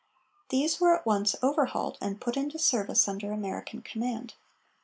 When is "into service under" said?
2.35-3.31